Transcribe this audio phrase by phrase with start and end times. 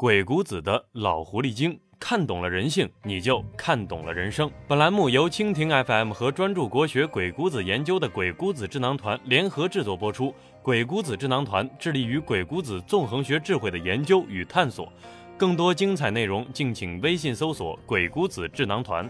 [0.00, 4.50] 鬼谷子的老狐狸精，看懂了人性，你就看懂了人生。
[4.66, 10.34] 本栏目由蜻蜓 FM 和专注国学鬼谷子研究的鬼谷子智囊团联合制作播出。
[10.62, 14.90] 鬼谷子智囊团致力于鬼谷子纵横学智慧的研究与探索。
[15.36, 19.06] 更多精彩内容，敬请微信搜索“鬼谷子智囊团”。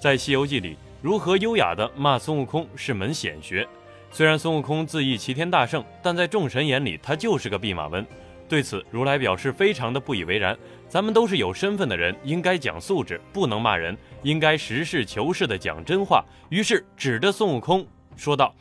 [0.00, 3.68] 在《西游记》里，如何优雅地骂孙悟空是门显学。
[4.10, 8.02] 虽然孙悟空自诩齐天大圣，但在众神眼里，他就是个弼马温。
[8.48, 10.56] 对此，如来表示非常的不以为然。
[10.88, 16.24] 咱们都是有身份的人，应该讲素质，不能骂人，应该实事求是的讲真话。
[16.48, 18.54] 于是指着孙悟空说道：“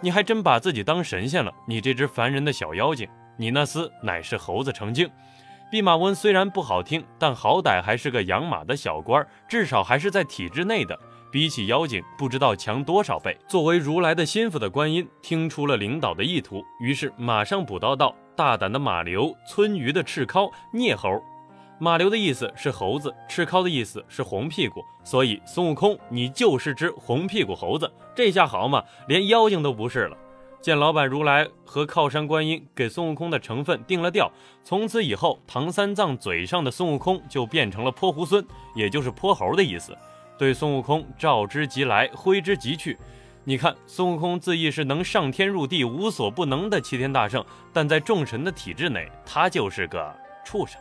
[0.00, 3.06] 你还真把自己当神仙了，你这只烦人的小妖精！
[3.36, 5.08] 你那厮乃是猴子成精。”
[5.70, 10.98] 弼马温虽然不好听，但好歹还是个养马的小官，至少还是在体制内的，
[11.30, 13.36] 比起妖精不知道强多少倍。
[13.48, 18.14] 作为如来的心腹的观音听出了领导的意图，于是马上补刀道。
[18.36, 21.22] 大胆的马流，村鱼的赤尻，孽猴。
[21.78, 27.90] 马流的意思是猴子，赤尻的意思是红屁股，所以孙悟空，你就是只红屁股猴子。
[28.14, 30.16] 这下好嘛，连妖精都不是了。
[30.62, 34.32] 见老板如来和靠山观音给孙悟空的成分定了调，
[34.64, 38.44] 从此以后，唐三藏嘴上的孙悟空就变成了泼猢狲，
[38.74, 39.96] 也就是泼猴的意思，
[40.38, 42.98] 对孙悟空召之即来，挥之即去。
[43.48, 50.12] 你看，孙悟空自缢是能上天入地、无所不能的齐天大圣，但在众神的体制内，他就是个
[50.44, 50.80] 畜生。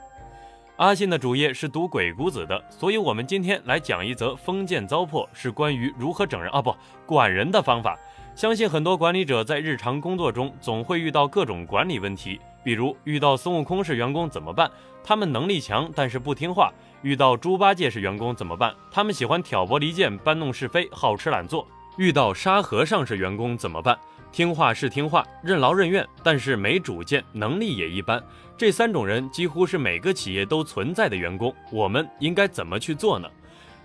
[0.78, 7.96] 阿信的主业是读鬼谷子的，所以我们今天来讲一则封建糟粕，是关于如何整人啊，不管人的方法。
[8.34, 14.70] 相信很多管理者在日常工作中总会遇到各种管理问题，比如遇到孙悟空式员工怎么办？
[15.04, 16.74] 他们能力强，但是不听话。
[17.04, 18.74] 遇到猪八戒式员工怎么办？
[18.92, 21.68] 他们喜欢挑拨离间、搬弄是非、好吃懒做。
[21.98, 23.98] 遇到沙和尚式员工怎么办？
[24.32, 28.22] 听话是听话，任劳任怨，但是没主见，能力也一般。
[28.58, 31.56] 这三种人几乎是每个企业都存在的员工。
[31.72, 33.30] 我们应该怎么去做呢？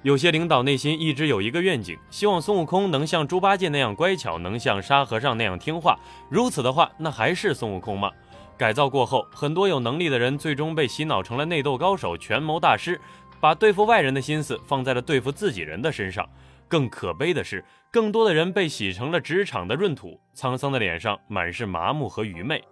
[0.03, 5.97] 有些领导内心一直有一个愿景，希望孙悟空能像猪八戒那样乖巧，能像沙和尚那样听话。
[6.28, 8.10] 如此的话，那还是孙悟空吗？
[8.56, 13.00] 改造过后，很多有能力的人最终被洗脑成了内斗高手、权谋大师，
[13.41, 16.28] 把对付外人的心思放在了对付自己人的身上。
[16.70, 22.62] 更可悲的是，更多的人被洗成了职场的闰土，沧桑的脸上满是麻木和愚昧。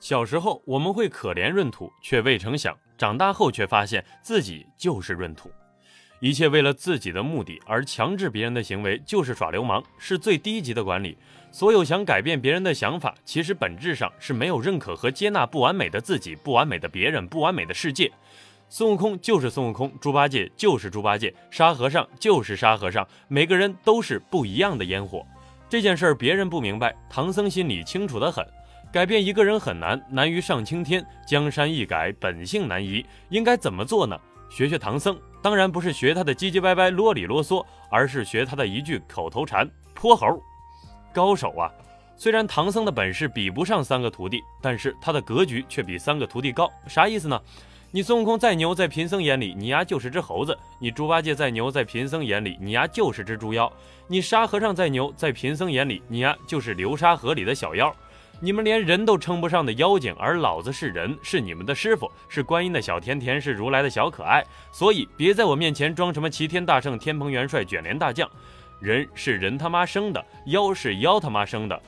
[0.00, 5.48] 小时候我们会可怜闰土，却未曾想，长大后却发现自己就是闰土。
[6.18, 11.16] 一切为了自己的目的而强制别人的行为，就是耍流氓，是最低级的管理。
[11.52, 18.10] 所有想改变别人的想法，其实本质上是没有认可和接纳不完美的自己、不完美的别人、不完美的世界。
[18.74, 25.22] 孙悟空就是孙悟空，猪八戒就是猪八戒，沙和尚就是沙和尚，每个人都是不一样的烟火。
[25.68, 28.42] 这件事儿别人不明白，唐僧心里清楚的很。
[28.90, 31.04] 改变一个人很难，难于上青天。
[31.26, 33.04] 江山易改，本性难移。
[33.28, 34.18] 应该怎么做呢？
[34.48, 40.42] 学学唐僧，当然不是学他的唧唧歪歪、啰里啰嗦，而是学他的一句口头禅：泼猴。
[41.12, 41.70] 高手啊！
[42.16, 46.72] 虽然唐僧的本事比不上三个徒弟，但是他的格局却比三个徒弟高。
[46.86, 47.38] 啥意思呢？
[47.94, 53.70] 你孙悟空再牛，在贫僧眼里，你丫就是只猴子；你猪八戒再牛，在贫僧眼里，你丫就是只猪妖；
[54.08, 57.94] 你沙和尚再牛，在贫僧眼里，你丫就是流沙河里的小妖。
[58.40, 64.42] 你们连人都称不上的妖精，而老子是人，是你们的师傅，是观音的小甜甜，是如来的小可爱。
[64.72, 68.26] 所以别在我面前装什么齐天大圣、天蓬元帅、卷帘大将。
[68.80, 71.78] 人是人他妈生的，妖是妖他妈生的。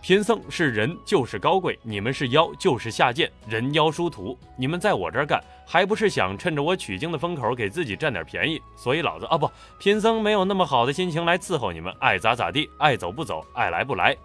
[0.00, 4.38] 贫僧是人就是高贵，你们是妖就是下贱，人妖殊途。
[4.56, 8.60] 你们在我这儿干，还不是想趁着我取经的风口给自己占点便宜？
[8.74, 14.16] 所以老子啊不，贫僧没有那么好的心情来伺候你们，爱咋咋地，爱走不走，爱来不来。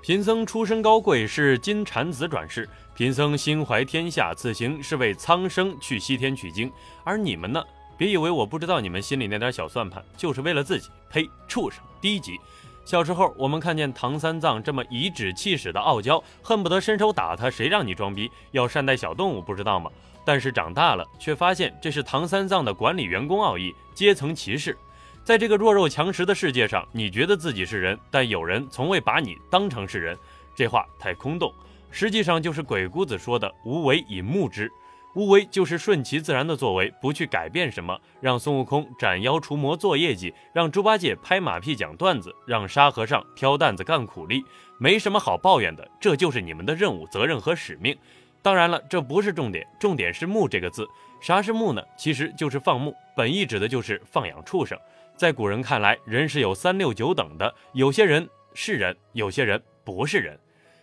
[0.00, 2.68] 贫僧出身高贵，是金蝉子转世。
[2.94, 6.72] 贫僧心怀天下，此行是为苍生去西天取经。
[7.04, 7.62] 而你们呢？
[7.98, 10.88] 别以为我不知道你们心里那点小算盘，就是为了自己。
[11.08, 11.28] 呸！
[11.46, 12.40] 畜生，低级。
[12.84, 17.48] 小时候，我们看见唐三藏这么颐指气使的傲娇，恨不得伸手打他。
[17.48, 18.30] 谁让你装逼？
[18.50, 19.90] 要善待小动物，不知道吗？
[20.24, 24.76] 但是长大了，却发现这是唐三藏的管理员工奥义，阶层歧视。
[25.24, 30.18] 在这个弱肉强食的世界上，你觉得自己是人，但有人从未把你当成是人。
[30.54, 31.52] 这话太空洞，
[31.90, 34.70] 实际上就是鬼谷子说的“无为以牧之”。
[35.14, 44.42] 无为就是顺其自然的作为，不去改变什么，让孙悟空斩妖除魔做业绩，让猪八戒拍马屁讲段子，让沙和尚挑担子干苦力，
[44.78, 47.96] 没什么好抱怨的，这就是你们的任务、责任和使命。
[48.40, 50.88] 当然了，这不是重点，重点是“牧”这个字。
[51.20, 51.82] 啥是牧呢？
[51.96, 54.76] 其实就是放牧，本意指的就是放养畜生。
[55.14, 60.36] 在古人看来，人是有三六九等的，有些人是人，有些人不是人。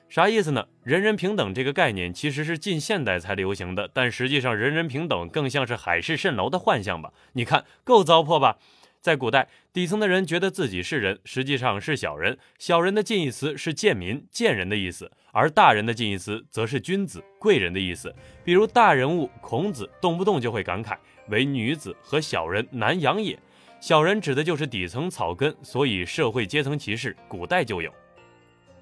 [0.10, 0.66] 啥意思呢？
[0.84, 7.14] 人人平等这个概念其实是近现代才流行的，但实际上人人平等更像是海市蜃楼的幻象吧？
[7.34, 8.58] 你看够糟粕吧？
[9.00, 12.40] 在古代，底层的人觉得自己是人，实际上是小人。
[12.58, 18.14] 小人的近义词是贱民、贱人的意思，而大人的近义词则是君子、贵人的意思。
[18.44, 20.98] 比如大人物孔子，动不动就会感慨
[21.30, 23.38] ：“唯女子和小人难养也。”
[23.80, 27.94] 小人指的就是底层草根，所以社会阶层歧视古代就有。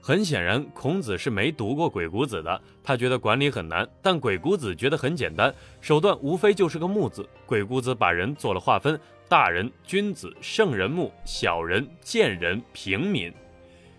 [0.08, 2.62] 很显然，孔子是没读过《鬼谷子》的。
[2.82, 7.28] 他觉得管理很难，但鬼谷子觉得很简单，手段无非就是个“木”字。
[7.46, 13.34] 鬼谷子把人做了划分：大人、君子、圣人木、小人、贱人、平民。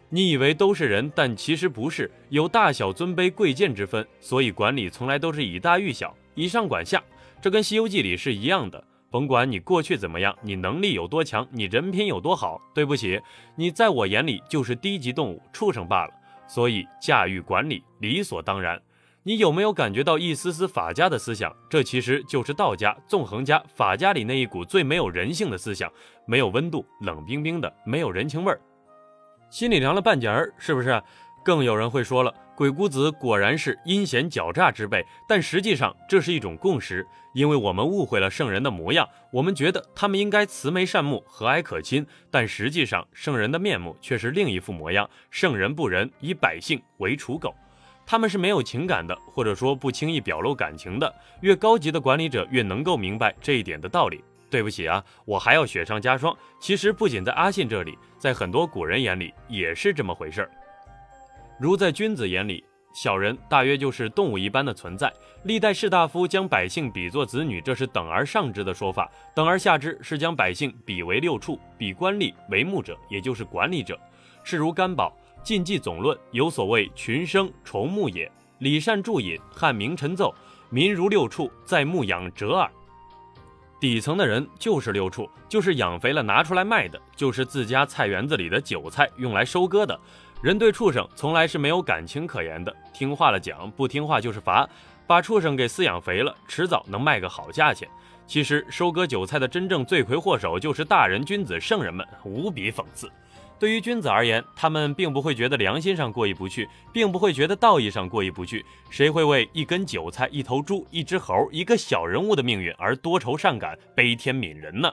[0.09, 4.09] 你以为都是人，但其实不是，有大小尊卑贵贱之分。
[4.19, 7.05] 所以管理从来都是以大御小，以上管下。
[7.43, 8.83] 这跟《西游记》里是一样的。
[9.11, 13.21] 甭管你过去怎么样，你能力有多强，你人品有多好，对不起，
[13.57, 16.13] 你在我眼里就是低级动物、畜生罢了。
[16.47, 18.81] 所以驾驭管理理所当然。
[19.25, 21.55] 你有没有感觉到一丝丝法家的思想？
[21.69, 25.93] 这其实就是道家、纵横家、法家里那一股最没有人性的思想，
[26.25, 28.59] 没有温度，冷冰冰的，没有人情味儿，
[29.51, 31.03] 心里凉了半截儿，是不是？
[31.45, 32.35] 更有人会说了。
[32.55, 45.09] 鬼谷子果然是阴险狡诈之辈，但实际上这是一种共识，因为我们误会了圣人的模样，我们觉得他们应该慈眉善目、和蔼可亲，但实际上圣人的面目却是另一副模样。
[45.31, 47.55] 圣人不仁，以百姓为刍狗，
[48.05, 51.15] 他们是没有情感的，或者说不轻易表露感情的。
[51.43, 54.25] 越高级的管理者越能够明白这一点的道理。
[54.51, 56.37] 对不起啊，我还要雪上加霜。
[56.59, 60.51] 其实不仅在阿信这里，在很多古人眼里也是这么回事儿。
[61.61, 62.65] 如在君子眼里，
[62.95, 65.13] 小人大约就是动物一般的存在。
[65.43, 73.99] 历代士大夫将百姓比作子女，这是等而上之的说法；等而下之是将百姓比为六畜，比官吏为牧者，也就是管理者。
[74.45, 75.13] 是如甘宝
[75.43, 78.31] 《禁忌总论》有所谓“群生崇牧也，
[78.61, 80.33] 礼善助饮，汉明臣奏，
[80.71, 82.71] 民如六畜，在牧养者耳。”
[83.81, 89.99] 底层的人就是六畜，就是养肥了拿出来卖的，就是自家菜园子里的韭菜，用来收割的。
[90.41, 94.69] 人对畜生从来是没有感情可言的，听话了讲，不听话就是罚。
[95.05, 97.89] 把畜生给饲养肥了，迟早能卖个好价钱。
[98.25, 103.11] 其实收割韭菜的真正罪魁祸首就是大人、君子、圣人们，无比讽刺。
[103.59, 108.65] 对于君子而言，他们并不会觉得良心上过意不去，并不会觉得道义上过意不去。
[108.91, 114.93] 谁会为一根韭菜、一头猪、一只猴、一个小人物的命运而多愁善感、悲天悯人呢？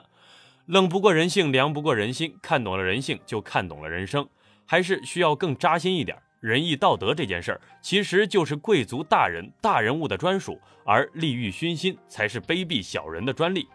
[0.64, 2.34] 冷不过人性，凉不过人心。
[2.42, 4.26] 看懂了人性，就看懂了人生。
[4.66, 13.66] 还是需要更扎心一点，仁义道德这件事儿，其实就是贵族大人大人物的专属，而利欲熏心才是卑鄙小人的专利。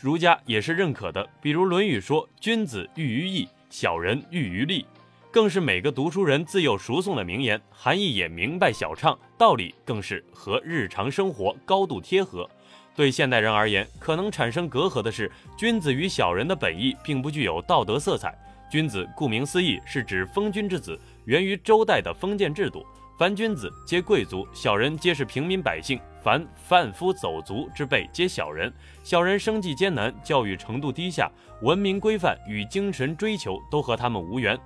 [0.00, 4.84] 儒家也是认可的，比如《论语》说：“君子喻于义，小人喻于利。”
[5.30, 12.48] 更是每个读书人自幼熟诵的名言，含义也明白晓畅，道理更是和日常生活高度贴合。
[12.96, 18.36] 对现代人而言，可能产生隔阂的是，君子与小人的本意并不具有道德色彩。
[18.70, 22.84] 君子顾名思义是指封君之子，源于周代的封建制度。
[23.18, 25.98] 凡君子皆贵族，小人皆是平民百姓。
[26.22, 28.72] 凡贩夫走卒之辈皆小人。
[29.02, 31.30] 小人生计艰难，教育程度低下，
[31.62, 34.58] 文明规范与精神追求都和他们无缘。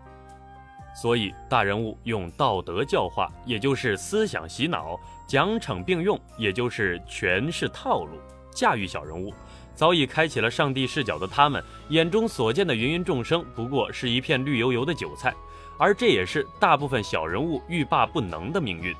[0.94, 4.98] 所以大人物用道德教化，也就是思想洗脑；
[5.28, 8.18] 奖惩并用，也就是权势套路，
[8.50, 9.32] 驾驭小人物。
[9.74, 15.34] 早已开启了上帝视角的他们眼中所见的芸芸众生，不过是一片绿油油的韭菜，
[15.78, 18.94] 而这也是大部分小人物欲罢不能的命运。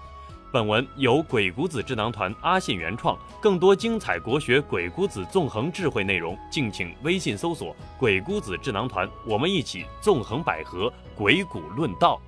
[0.53, 12.21] 本文由鬼谷子智囊团阿信原创，更多精彩国学鬼谷子纵横智慧内容，敬请微信搜索“鬼谷子智囊团”，我们一起纵横捭阖，鬼谷论道。